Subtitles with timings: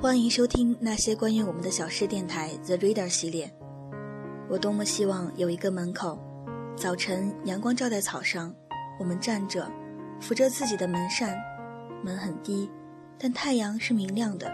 [0.00, 3.52] 欢迎收听那些关于我们的小事电台 The Reader 系列。
[4.48, 6.16] 我多么希望有一个门口，
[6.76, 8.54] 早晨阳光照在草上，
[9.00, 9.68] 我们站着，
[10.20, 11.36] 扶着自己的门扇，
[12.04, 12.70] 门很低，
[13.18, 14.48] 但太阳是明亮的，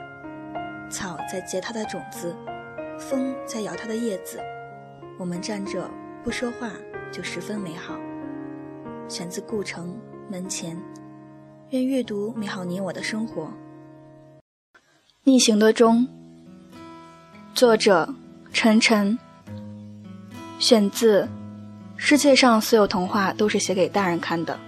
[0.91, 2.35] 草在结它的种子，
[2.99, 4.41] 风在摇它的叶子，
[5.19, 5.91] 我们站着
[6.23, 6.71] 不说话
[7.13, 7.99] 就十分美好。
[9.11, 9.95] 选自顾城
[10.31, 10.75] 门前，
[11.69, 13.53] 愿阅读美好你我的生活。
[15.27, 16.07] 逆行的钟，
[17.55, 18.15] 作者
[18.53, 19.19] 陈晨。
[20.59, 21.23] 选自
[21.97, 24.59] 《世界上所有童话都是写给大人看的》。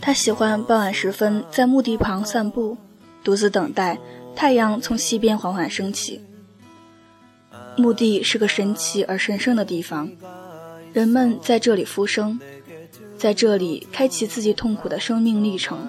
[0.00, 2.78] 他喜欢傍晚时分在墓地旁散步，
[3.22, 3.98] 独自等待
[4.34, 6.18] 太阳从西边缓缓升起。
[7.76, 10.10] 墓地是个神奇而神圣的地方。
[10.94, 12.40] 人们在这里复生，
[13.18, 15.86] 在这里开启自己痛苦的生命历程，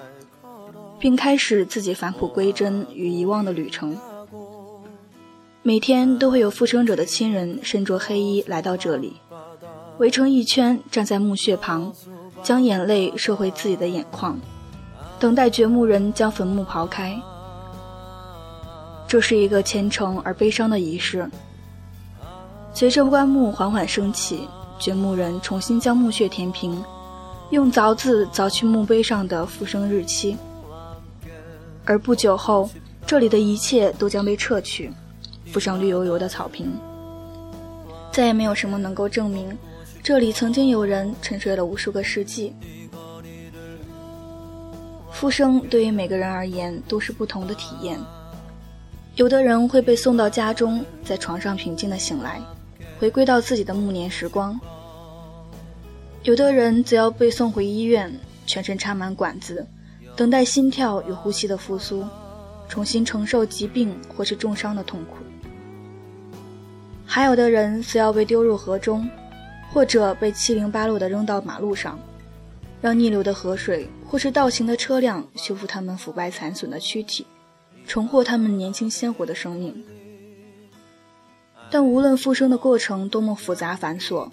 [1.04, 3.94] 并开始自己返璞归真与遗忘的旅程。
[5.60, 9.12] 每天都会有复生者的亲人身着黑衣来到这里，
[9.98, 11.92] 围成一圈站在墓穴旁，
[12.42, 14.40] 将眼泪射回自己的眼眶，
[15.20, 17.14] 等待掘墓人将坟墓刨开。
[19.06, 21.30] 这是一个虔诚而悲伤的仪式。
[22.72, 24.48] 随着棺木缓缓升起。
[24.78, 26.82] 掘墓人重新将墓穴填平，
[27.50, 30.36] 用凿子凿去墓碑上的复生日期。
[31.84, 32.68] 而不久后，
[33.06, 34.90] 这里的一切都将被撤去，
[35.52, 36.72] 附上绿油油的草坪。
[38.12, 39.56] 再也没有什么能够证明，
[40.02, 42.54] 这里曾经有人沉睡了无数个世纪。
[45.12, 47.98] 复生对于每个人而言都是不同的体验。
[49.16, 52.40] 有的人会被送到家中，在床上平静地醒来。
[52.98, 54.58] 回归到自己的暮年时光，
[56.22, 58.12] 有的人则要被送回医院，
[58.46, 59.66] 全身插满管子，
[60.16, 62.04] 等待心跳与呼吸的复苏，
[62.68, 65.16] 重新承受疾病或是重伤的痛苦。
[67.04, 69.08] 还有的人则要被丢入河中，
[69.72, 71.98] 或者被七零八落地扔到马路上，
[72.80, 77.26] 让逆流的河水或是倒行的车辆修复他们腐败残损的躯体，
[77.86, 79.84] 重获他们年轻鲜活的生命。
[81.70, 84.30] 但无论复生的过程多么复杂繁琐，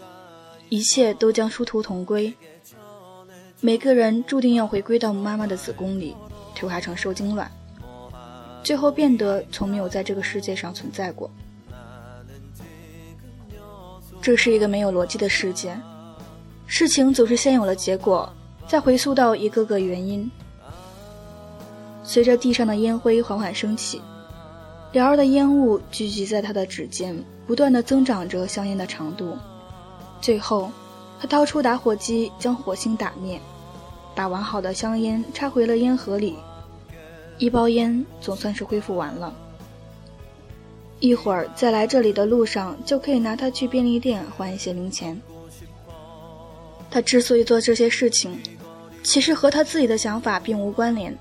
[0.70, 2.34] 一切都将殊途同归。
[3.64, 6.16] 每个人注定要回归到妈妈的子宫里，
[6.56, 7.50] 退化成受精卵，
[8.64, 11.30] 最后变得从没有在这个世界上存在过。
[14.20, 15.80] 这是一个没有逻辑的世界，
[16.66, 18.28] 事情总是先有了结果，
[18.68, 20.30] 再回溯到一个个原因。
[22.04, 24.02] 随着地上的烟灰缓缓升起。
[24.92, 29.38] 缭绕的烟雾聚集在他的指尖，不断的增长着香烟的长度。
[30.20, 30.70] 最后，
[31.22, 33.40] 他掏出打火机，将火星打灭，
[34.16, 36.36] 把完好的香烟插回了烟盒里。
[37.38, 39.32] 一包烟总算是恢复完了。
[41.00, 45.22] 一会儿在来这里的路上，就可以拿它去便利店换一些零钱。
[46.90, 48.40] 他之所以做这些事情，
[49.04, 51.16] 其实和他自己的想法并无关联。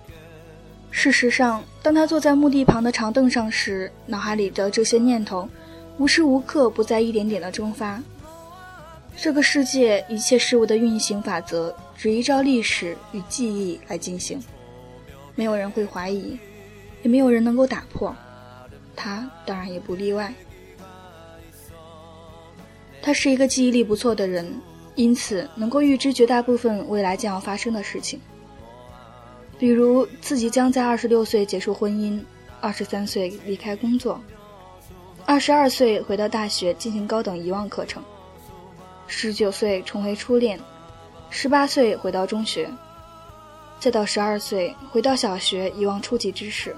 [0.90, 5.46] 事实上，当他坐在墓地旁的长凳上时，脑海里的这些念头，
[5.98, 8.02] 无时无刻不在一点点的蒸发。
[9.22, 14.42] 这个世界一切事物的运行法则，只依照历史与记忆来进行，
[15.34, 16.38] 没有人会怀疑，
[17.02, 18.16] 也没有人能够打破，
[18.96, 20.32] 他当然也不例外。
[23.02, 24.58] 他是一个记忆力不错的人，
[24.94, 28.18] 因此能够预知绝大部分未来将要发生的事情。
[29.58, 32.18] 比如自己将在二十六岁结束婚姻，
[32.58, 34.18] 二十三岁离开工作，
[35.26, 38.02] 二十二岁回到大学进行高等遗忘课程，
[39.12, 40.58] 十九岁重回初恋，
[41.30, 42.70] 十八岁回到中学，
[43.80, 46.74] 再到十二岁回到小学遗忘初级知识。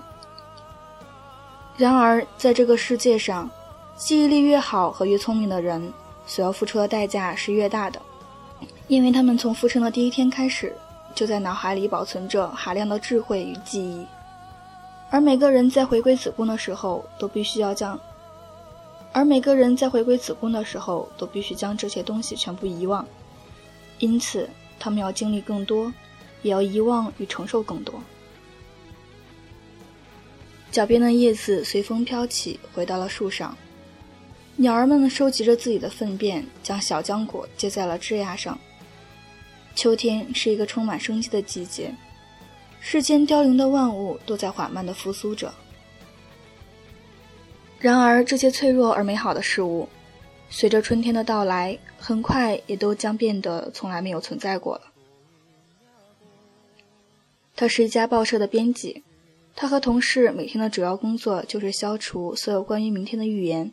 [1.76, 3.48] 然而，在这个世界上，
[3.96, 5.92] 记忆力越好和越聪明的人，
[6.26, 8.00] 所要付出的代价是越大的，
[8.88, 10.74] 因为他们从复生的第一天开始。
[11.14, 14.06] 就在脑海里保存着海量的智慧与记忆，
[15.10, 18.00] 而每个人在回归子宫的时候，都必须要将，
[19.12, 23.06] 而每个人在回归子宫的时候，都必须将这些东西全部遗忘，
[23.98, 24.48] 因此
[24.78, 25.92] 他们要经历更多，
[26.40, 28.02] 也要遗忘与承受更多。
[30.70, 33.54] 脚边的叶子随风飘起，回到了树上，
[34.56, 38.58] 鸟儿们收集着自己的粪便，将小浆果结在了枝桠上。
[39.74, 41.94] 秋天是一个充满生机的季节，
[42.80, 45.52] 世间凋零的万物都在缓慢地复苏着。
[47.82, 49.88] 然而，这些脆弱而美好的事物，
[50.48, 54.82] 随着春天的到来，很快也都将变得从来没有存在过了。
[57.56, 59.02] 他是一家报社的编辑，
[59.56, 63.72] 他和同事每天的主要工作就是消除所有关于明天的预言。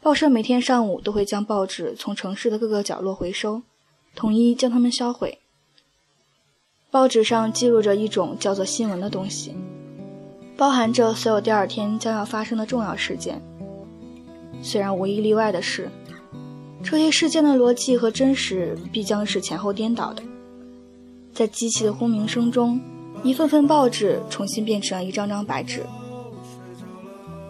[0.00, 3.62] 报社每天上午都会将报纸从城市的各个角落回收，
[4.14, 5.40] 统一将它们销毁。
[6.92, 9.52] 报纸上记录着一种叫做新闻的东西，
[10.56, 13.42] 包含着所有第二天将要发生的重要事件。
[14.62, 15.90] 虽然无一例外的是，
[16.82, 20.22] 这些事件的逻辑和真实必将是前后颠倒的。
[21.32, 22.80] 在机器的轰鸣声中，
[23.22, 25.82] 一份份报纸重新变成了一张张白纸。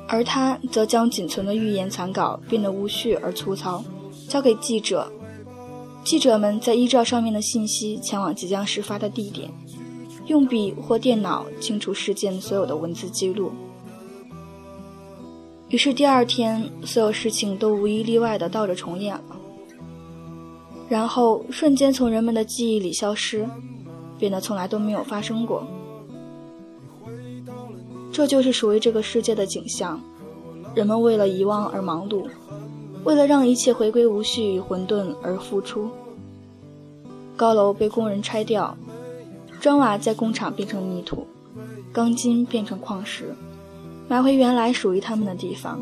[0.07, 3.85] 而他则将仅存的预言残稿变得无序而粗糙，
[4.29, 5.11] 交给记者。
[6.05, 9.51] 记者们在依照上面的信息前往即将事发的地点，
[10.27, 13.53] 用笔或电脑清除事件所有的文字记录。
[15.69, 19.37] 于是第二天，所有事情都无一例外的倒着重演了，
[20.89, 23.49] 然后瞬间从人们的记忆里消失，
[24.19, 25.67] 变得从来都没有发生过。
[28.13, 30.01] 这就是属于这个世界的景象，
[30.75, 32.29] 人们为了遗忘而忙碌，
[33.03, 35.91] 为了让一切回归无序与混沌而付出。
[37.37, 38.77] 高楼被工人拆掉，
[39.61, 41.27] 砖瓦在工厂变成泥土，
[41.93, 43.35] 钢筋变成矿石，
[44.09, 45.81] 埋回原来属于他们的地方。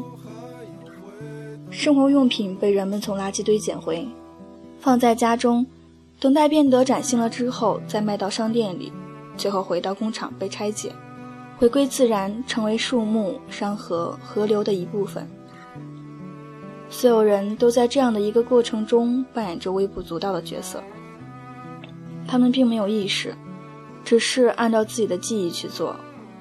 [1.71, 4.07] 生活用品被人们从垃圾堆捡回，
[4.79, 5.67] 放在家中，
[6.21, 8.93] 等待变得崭新了之后再卖到商店里，
[9.37, 10.93] 最后回到工厂被拆解。
[11.57, 15.27] 回归自然，成为树木、山河、河流的一部分。
[16.91, 20.83] 所有人都在这样的一个过程中扮演着微不足道的角色。
[22.27, 23.35] 他们并没有意识，
[24.05, 25.95] 只是按照自己的记忆去做，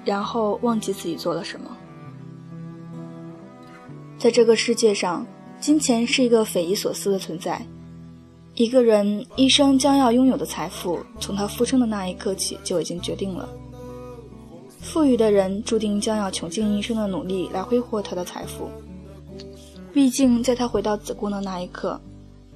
[0.03, 1.77] 然后忘记自己做了什么。
[4.17, 5.25] 在这个世界上，
[5.59, 7.65] 金钱是一个匪夷所思的存在。
[8.55, 13.47] 一个人一生将要拥有的财富，从他出生的那一刻起就已经决定了。
[14.79, 18.69] 富裕的人注定将要穷尽一生的努力来挥霍他的财富。
[19.93, 21.99] 毕竟，在他回到子宫的那一刻，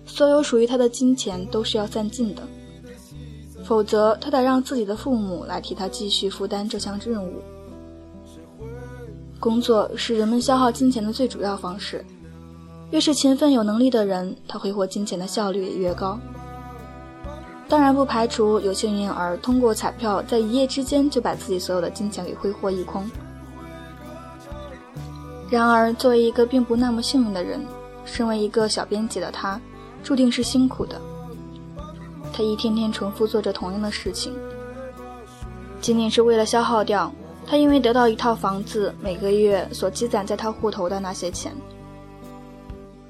[0.05, 2.47] 所有属于他的金钱都是要散尽的，
[3.65, 7.41] 否则他得让自己的父母来替他继续负担这项任务。
[9.39, 12.05] 工作是人们消耗金钱的最主要方式，
[12.91, 16.17] 越是勤奋有能力的人，他挥霍金钱的效率也越高。
[17.67, 23.03] 当然不排除有幸运儿通过彩票，在一夜之间就把自己所有的金钱给挥霍一空。
[25.49, 27.59] 然而，作为一个并不那么幸运的人，
[28.03, 29.59] 身为一个小编辑的他，
[30.03, 31.01] 注定是辛苦的。
[32.35, 34.33] 他一天天重复做着同样的事情，
[35.79, 37.09] 仅仅是为了消耗掉
[37.47, 41.55] 他因为得到一套房子每个月所积攒在他户头的那些钱。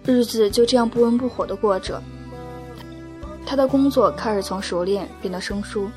[0.03, 1.99] 日子就这样不温不火地过着。
[3.47, 5.89] 他的工作开始从熟练变得生疏，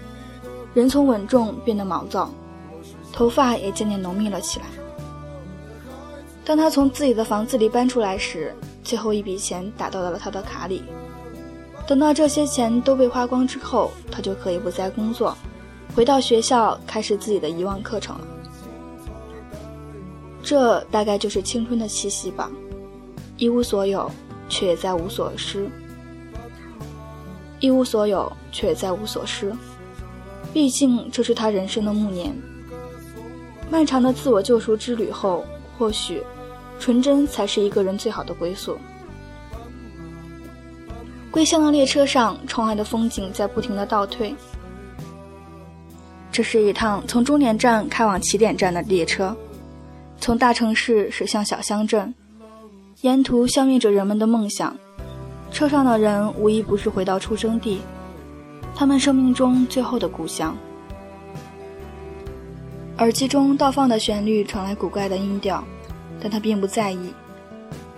[0.72, 2.30] 人从稳重变得毛躁，
[3.12, 4.64] 头发也渐渐浓密了起来。
[6.46, 10.82] 当他从自己的房子里搬出来时，最后一笔钱打到了他的卡里。
[11.88, 15.34] 等到这些钱都被花光之后，他就可以不再工作，
[15.96, 18.26] 回到学校开始自己的遗忘课程了。
[20.42, 22.50] 这大概就是青春的气息吧，
[23.38, 24.10] 一无所有，
[24.50, 25.66] 却也在无所失。
[27.58, 29.50] 一无所有，却也再无所失。
[30.52, 32.36] 毕竟这是他人生的暮年。
[33.70, 35.42] 漫长的自我救赎之旅后，
[35.78, 36.22] 或许
[36.78, 38.76] 纯真才是一个人最好的归宿。
[41.30, 44.34] 归乡的列车上，窗外的风景在不停的倒退。
[46.32, 49.36] 这是一趟从终点站开往起点站的列车，
[50.20, 52.14] 从大城市驶向小乡镇，
[53.02, 54.76] 沿途消灭着人们的梦想。
[55.50, 57.80] 车上的人无一不是回到出生地，
[58.74, 60.56] 他们生命中最后的故乡。
[62.98, 65.64] 耳机中倒放的旋律传来古怪的音调，
[66.20, 67.12] 但他并不在意，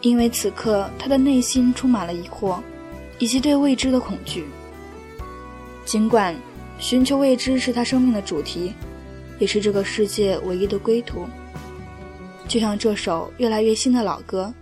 [0.00, 2.58] 因为此刻他的内心充满了疑惑，
[3.20, 4.44] 以及对未知的恐惧。
[5.84, 6.34] 尽管
[6.80, 8.72] 寻求未知是他生命的主题，
[9.38, 11.26] 也是这个世界唯一的归途，
[12.48, 14.52] 就像这首越来越新的老歌。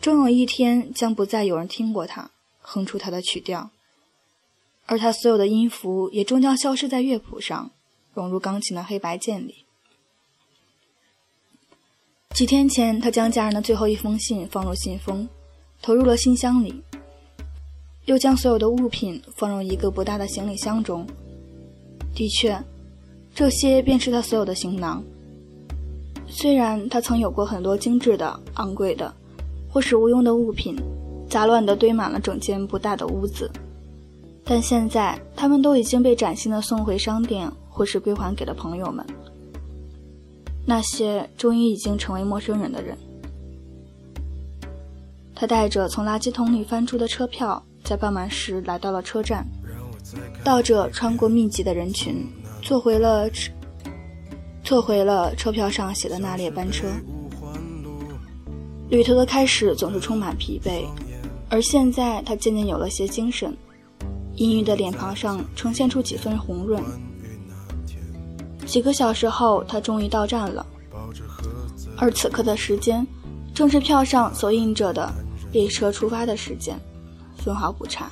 [0.00, 2.30] 终有一天，将不再有人听过它，
[2.60, 3.70] 哼出它的曲调，
[4.86, 7.72] 而它所有的音符也终将消失在乐谱上，
[8.14, 9.64] 融入钢琴的黑白键里。
[12.34, 15.28] 几天前，他将家人的最后一封信放入信封，
[15.82, 16.82] 投入了信箱里，
[18.08, 21.06] 又将所有的物品放入一个不大的行李箱中。
[22.12, 22.58] 的确，
[23.32, 25.00] 这些便是他所有的行囊。
[26.26, 29.14] 虽然他曾有过很多精致的、昂贵的。
[29.70, 30.74] 或是无用的物品，
[31.28, 33.50] 杂乱地堆满了整间不大的屋子，
[34.42, 39.04] 但现在他们都已经被崭新的送回商店，或是归还给了朋友们。
[40.64, 42.96] 那些终于已经成为陌生人的人。
[45.34, 49.46] 他带着从垃圾桶里翻出的车票，在傍晚时来到了车站，
[50.44, 52.22] 倒着穿过密集的人群，
[52.60, 53.26] 坐回了
[54.62, 56.86] 坐回了车票上写的那列班车。
[58.90, 60.84] 旅途的开始总是充满疲惫，
[61.48, 63.56] 而现在他渐渐有了些精神，
[64.34, 66.82] 阴郁的脸庞上呈现出几分红润。
[68.66, 70.66] 几个小时后，他终于到站了，
[71.96, 73.06] 而此刻的时间，
[73.54, 75.10] 正是票上所印着的
[75.52, 76.78] 列车出发的时间，
[77.38, 78.10] 分毫不差。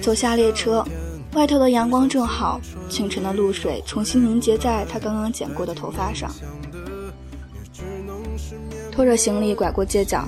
[0.00, 0.84] 走下列车，
[1.34, 6.30] 外头的阳光正好，清晨的露水重新凝结在他刚刚剪过的头发上。
[8.90, 10.24] 拖着行李拐过街角，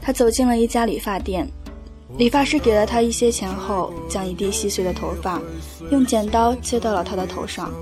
[0.00, 1.48] 他走进了一家理发店。
[2.18, 5.40] 理发师给了他一些钱后，将一地细碎的头发
[5.90, 7.72] 用剪刀接到了他的头上。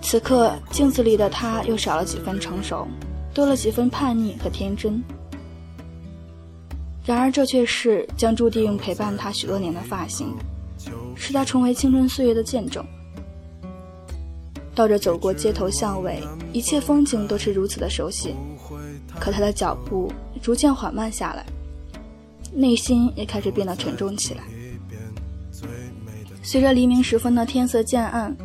[0.00, 2.86] 此刻，镜子里的他又少了几分成熟，
[3.34, 5.02] 多了几分叛逆和天真。
[7.06, 10.34] 然而，这却是将注定陪伴他许多年的发型，
[11.14, 12.84] 是他重回青春岁月的见证。
[14.74, 16.20] 倒着走过街头巷尾，
[16.52, 18.34] 一切风景都是如此的熟悉。
[19.20, 21.46] 可他的脚步逐渐缓慢下来，
[22.52, 24.42] 内心也开始变得沉重起来。
[26.42, 28.36] 随着黎明时分的天色渐暗，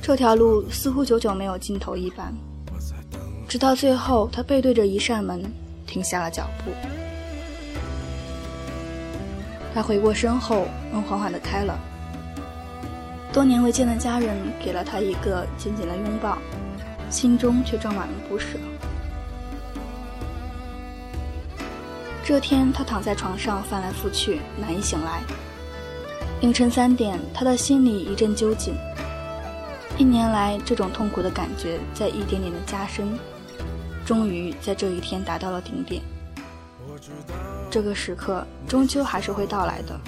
[0.00, 2.32] 这条路似乎久久没有尽头一般。
[3.48, 5.42] 直到最后，他背对着一扇门，
[5.84, 6.70] 停下了脚步。
[9.74, 11.78] 他回过身后，门缓缓地开了。
[13.32, 16.38] 多年未见的家人给了他一个紧紧的拥抱，
[17.10, 18.58] 心中却装满了不舍。
[22.24, 25.22] 这天，他躺在床上翻来覆去，难以醒来。
[26.40, 28.74] 凌晨三点，他的心里一阵揪紧。
[29.96, 33.18] 一年来，这种痛苦的感觉在一点点的加深，
[34.04, 36.02] 终于在这一天达到了顶点。
[37.70, 40.00] 这个时刻终究还是会到来的，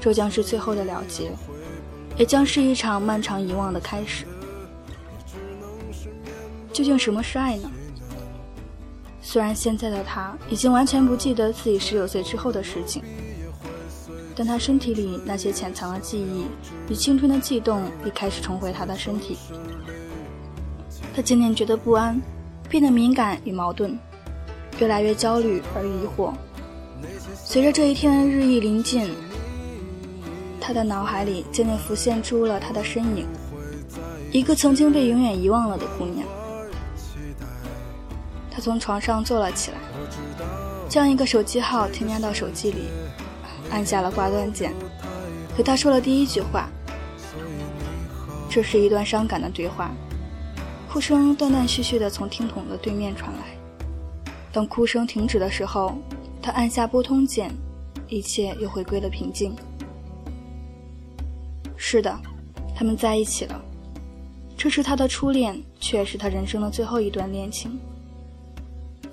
[0.00, 1.32] 这将是最后的了结，
[2.16, 4.24] 也将是一场漫长遗忘的开始。
[6.72, 7.70] 究竟什么是爱呢？
[9.22, 13.02] 虽然现在的他已经完全不记得自己十九岁之后的事情，
[14.34, 16.46] 但他身体里那些潜藏的记忆
[16.90, 19.36] 与青春的悸动已开始重回他的身体。
[21.14, 22.20] 他渐渐觉得不安，
[22.68, 23.98] 变得敏感与矛盾，
[24.80, 26.32] 越来越焦虑而疑惑。
[27.32, 29.10] 随着这一天日益临近，
[30.60, 33.26] 他的脑海里渐渐浮现出了他的身影，
[34.32, 36.26] 一个曾经被永远遗忘了的姑娘。
[38.50, 39.76] 他从床上坐了起来，
[40.88, 42.88] 将一个手机号添加到手机里，
[43.70, 44.72] 按下了挂断键。
[45.56, 46.68] 和他说了第一句话。
[48.48, 49.92] 这是一段伤感的对话，
[50.90, 53.59] 哭声断断续续地从听筒的对面传来。
[54.52, 55.94] 当哭声停止的时候，
[56.42, 57.50] 他按下拨通键，
[58.08, 59.54] 一切又回归了平静。
[61.76, 62.18] 是的，
[62.74, 63.60] 他们在一起了。
[64.56, 67.78] 这是他的初恋，却是他人生的最后一段恋情。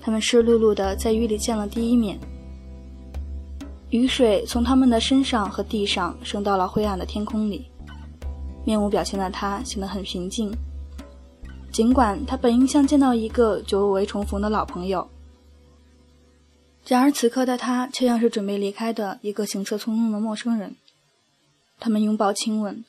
[0.00, 2.18] 他们湿漉漉的在雨里见了第一面，
[3.90, 7.66] 雨水从他们的身上和地上升到了灰暗的天空里。
[8.64, 10.52] 面无表情的他显得很平静，
[11.72, 15.08] 尽管他本应像见到一个久违重逢的老朋友。
[16.88, 20.74] 然而此刻的他却像是准备离开的一个行色匆匆的陌生人。
[21.78, 22.82] 他们拥抱亲吻，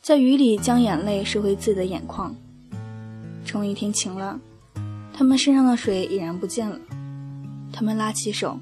[0.00, 2.32] 在雨里将眼泪收回自己的眼眶。
[3.44, 4.38] 终于天晴了。
[5.12, 6.78] 他们身上的水已然不见了，
[7.72, 8.56] 他们拉起手，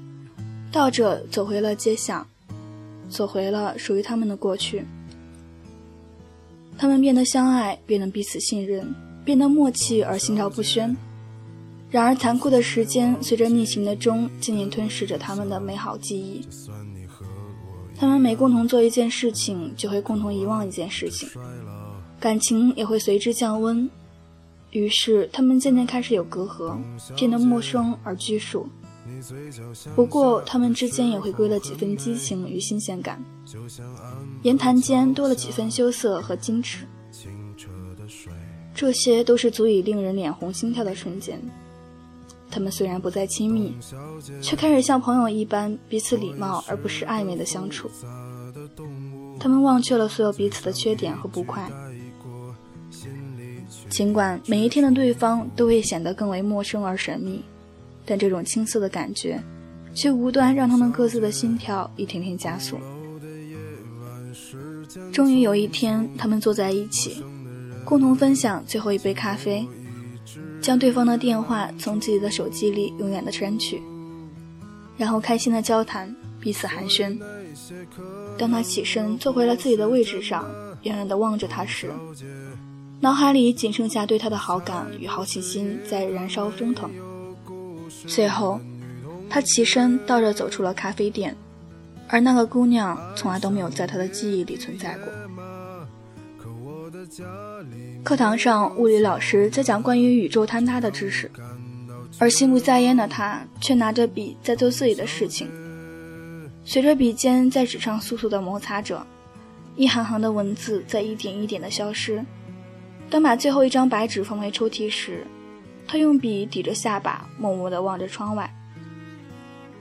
[0.71, 2.27] 倒着走回了街巷，
[3.07, 4.83] 走回了属于他们的过去。
[6.79, 8.91] 他们变得相爱，变得彼此信任，
[9.23, 10.97] 变得默契而心照不宣。
[11.89, 16.45] 然而，残酷的时间随着逆行的钟，渐渐吞噬着他们的美好记忆。
[17.95, 21.29] 他们每共同做一件事情，就会共同遗忘一件事情，
[22.19, 23.89] 感情也会随之降温。
[24.71, 26.77] 于是，他们渐渐开始有隔阂，
[27.15, 28.67] 变得陌生而拘束。
[29.95, 33.23] 不过，他们之间也回归了几分激情与新鲜感，
[34.43, 36.85] 言谈间多了几分羞涩和矜持。
[38.75, 41.41] 这些都是足以令人脸红心跳的瞬间。
[42.49, 43.73] 他们虽然不再亲密，
[44.41, 47.89] 却开始像朋友一般彼此礼貌而不是暧昧的相处。
[49.39, 51.69] 他们忘却了所有彼此的缺点和不快。
[53.89, 57.43] 尽管每一天的对方都会显得更为陌生而神秘，
[58.05, 59.41] 但这种青涩的感觉，
[59.93, 62.77] 却无端让他们各自的心跳一天天加速。
[65.11, 67.23] 终于有一天，他们坐在一起，
[67.85, 69.67] 共同分享最后一杯咖啡，
[70.67, 73.81] 将对方的电话从自己的手机里永远的删去，
[74.97, 77.17] 然后开心的交谈，彼此寒暄。
[78.37, 80.45] 当他起身坐回了自己的位置上，
[80.83, 81.89] 远远的望着他时，
[82.99, 86.91] 脑海里仅剩下对他的好感与好奇心在燃烧升腾。
[88.05, 88.59] 最后，
[89.29, 91.33] 他起身倒着走出了咖啡店。
[92.09, 95.13] 而那个姑娘从来都没有在他的记忆里存在过。
[98.07, 101.29] 课堂上，物理老师在讲关于宇宙坍塌的知识，
[102.17, 105.49] 而心不在焉的他却拿着笔在做自己的事情。
[106.63, 109.05] 随着笔尖在纸上簌簌的摩擦着，
[109.75, 112.25] 一行行的文字在一点一点的消失。
[113.09, 115.27] 当把最后一张白纸放回抽屉时，
[115.85, 118.49] 他用笔抵着下巴，默默地望着窗外。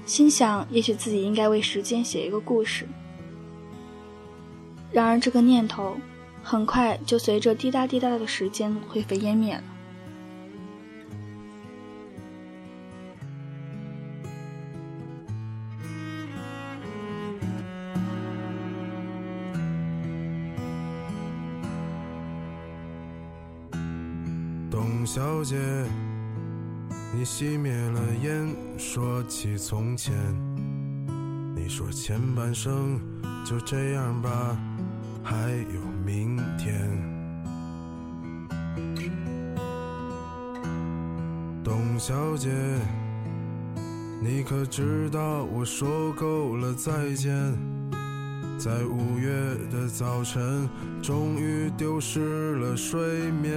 [0.05, 2.89] 心想，也许自己应该为时间写一个故事。
[4.91, 5.97] 然而，这个念头
[6.49, 9.65] 很快就随着滴答滴答的时间灰飞烟灭了。
[24.71, 25.57] 董小姐。
[27.13, 30.15] 你熄灭了烟，说起从前。
[31.57, 33.01] 你说前半生
[33.45, 34.57] 就这样吧，
[35.25, 36.73] 还有明天。
[41.65, 42.49] 董小姐，
[44.23, 47.35] 你可知道我说够了再见，
[48.57, 49.29] 在五月
[49.69, 50.69] 的早晨，
[51.03, 53.01] 终于丢失了睡
[53.43, 53.53] 眠。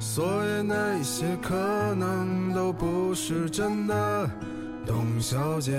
[0.00, 1.54] 所以那些可
[1.96, 4.30] 能都不是真的，
[4.86, 5.78] 董小姐，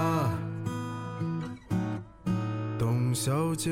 [3.23, 3.69] 小姐，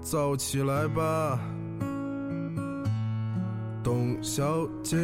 [0.00, 1.36] 早起来吧，
[3.82, 4.96] 董小姐。